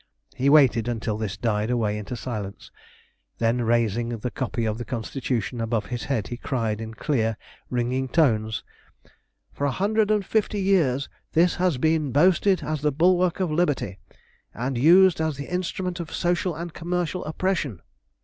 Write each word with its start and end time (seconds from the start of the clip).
He 0.35 0.49
waited 0.49 0.87
until 0.87 1.15
this 1.15 1.37
died 1.37 1.69
away 1.69 1.95
into 1.95 2.15
silence, 2.15 2.71
then, 3.37 3.61
raising 3.61 4.09
the 4.17 4.31
copy 4.31 4.65
of 4.65 4.79
the 4.79 4.83
Constitution 4.83 5.61
above 5.61 5.85
his 5.93 6.05
head, 6.05 6.29
he 6.29 6.37
cried 6.37 6.81
in 6.81 6.95
clear 6.95 7.37
ringing 7.69 8.07
tones 8.07 8.63
"For 9.53 9.65
a 9.65 9.69
hundred 9.71 10.09
and 10.09 10.25
fifty 10.25 10.59
years 10.59 11.07
this 11.33 11.57
has 11.57 11.77
been 11.77 12.11
boasted 12.11 12.63
as 12.63 12.81
the 12.81 12.91
bulwark 12.91 13.39
of 13.39 13.51
liberty, 13.51 13.99
and 14.55 14.75
used 14.75 15.21
as 15.21 15.37
the 15.37 15.45
instrument 15.45 15.99
of 15.99 16.11
social 16.11 16.55
and 16.55 16.73
commercial 16.73 17.23
oppression. 17.25 17.79